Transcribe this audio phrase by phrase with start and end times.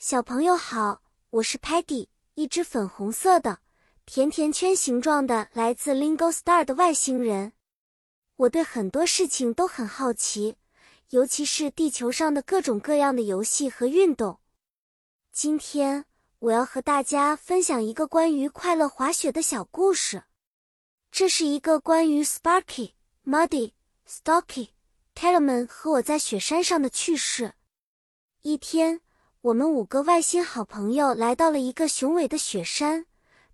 [0.00, 3.58] 小朋友好，我是 Patty，一只粉红色的
[4.06, 7.52] 甜甜圈形状的来自 Lingo Star 的外星人。
[8.36, 10.54] 我对很多事情都很好奇，
[11.10, 14.38] 尤其是地球上的各种各样的游戏和运动。
[15.32, 16.04] 今天
[16.38, 20.22] 我要和大家分享一个关于快乐滑雪的小故事。
[21.10, 22.92] 这是一个关于 Sparky、
[23.26, 23.72] Muddy、
[24.08, 24.68] Stocky、
[25.16, 27.54] Tellerman 和我在雪山上的趣事。
[28.42, 29.00] 一天。
[29.40, 33.06] 我们五个外星好朋友来到了一个雄伟的雪山，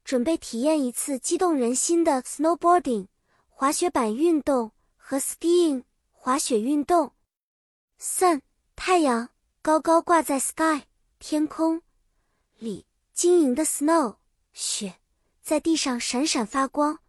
[0.03, 3.09] 准备体验一次激动人心的 snowboarding
[3.51, 7.13] 滑雪板运动和 skiing 滑雪运动。
[8.01, 8.41] Sun
[8.75, 9.29] 太阳
[9.61, 10.85] 高高挂在 sky
[11.19, 11.83] 天空
[12.57, 14.17] 里，晶莹的 snow
[14.55, 14.95] 雪
[15.43, 17.01] 在地上闪闪发光。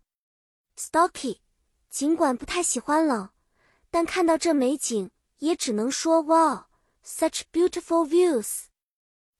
[0.77, 1.37] Stocky
[1.89, 3.29] 尽管不太喜欢冷，
[3.89, 6.65] 但看到这美景也只能说 Wow。
[7.07, 8.63] Such beautiful views！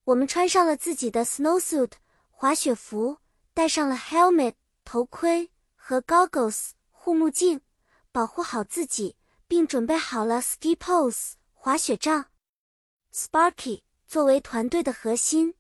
[0.04, 1.94] 我们穿上了自己的 snowsuit
[2.30, 3.18] 滑雪服，
[3.56, 7.62] 戴上了 helmet 头盔和 goggles 护目镜，
[8.12, 9.16] 保护好自己，
[9.48, 12.28] 并准备好了 ski poles 滑雪杖。
[13.12, 15.56] Sparky 作为团队的核心，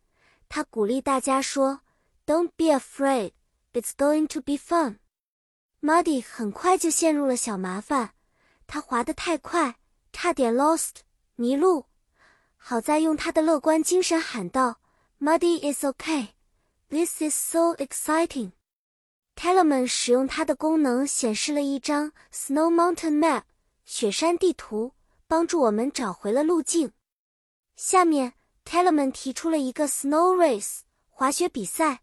[0.48, 1.82] 他鼓励大家说
[2.28, 3.32] ：“Don't be afraid,
[3.74, 5.00] it's going to be fun。”
[5.82, 8.14] Muddy 很快就陷入了小麻烦，
[8.68, 9.80] 他滑得太快，
[10.14, 10.98] 差点 lost
[11.34, 11.88] 迷路。
[12.68, 14.80] 好在用他的乐观精神喊道
[15.22, 16.30] ：“Muddy is okay.
[16.90, 18.54] This is so exciting.”
[19.36, 23.44] Tellerman 使用它的功能显示了一张 Snow Mountain Map
[23.86, 24.94] 雪山地图，
[25.28, 26.92] 帮助我们找回了路径。
[27.76, 28.34] 下面
[28.66, 30.80] Tellerman 提出了一个 Snow Race
[31.12, 32.02] 滑雪比赛，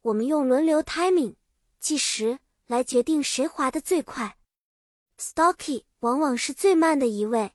[0.00, 1.34] 我们用轮流 timing
[1.78, 4.38] 计时来决定谁滑得最快。
[5.18, 7.52] Stocky 往往是最慢的一位。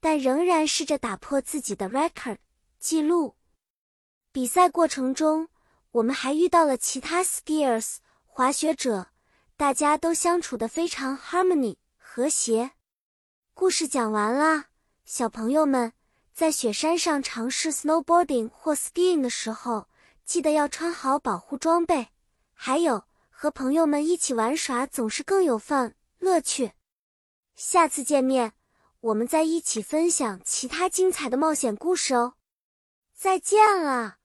[0.00, 2.38] 但仍然试着打破自己的 record
[2.78, 3.36] 记录。
[4.32, 5.48] 比赛过程中，
[5.92, 9.08] 我们还遇到了其他 skiers 滑雪者，
[9.56, 12.72] 大家都相处的非常 harmony 和谐。
[13.52, 14.66] 故事讲完啦，
[15.04, 15.92] 小朋友们
[16.32, 19.88] 在雪山上尝试 snowboarding 或 skiing 的时候，
[20.24, 22.08] 记得要穿好保护装备。
[22.54, 26.72] 还有，和朋友们一起玩耍总是更有范乐趣。
[27.54, 28.54] 下次见面。
[29.00, 32.34] 我们再一起分享其他精彩的冒险故事哦！
[33.16, 34.19] 再见了。